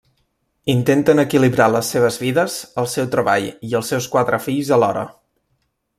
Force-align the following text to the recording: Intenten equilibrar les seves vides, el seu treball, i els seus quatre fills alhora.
Intenten 0.73 1.21
equilibrar 1.23 1.67
les 1.75 1.91
seves 1.95 2.17
vides, 2.23 2.57
el 2.85 2.89
seu 2.95 3.11
treball, 3.17 3.45
i 3.71 3.77
els 3.81 3.93
seus 3.95 4.09
quatre 4.17 4.41
fills 4.47 4.73
alhora. 4.79 5.05